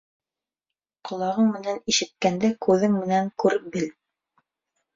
[1.09, 3.89] Ҡолағың менән ишеткәнде күҙең менән күреп бел.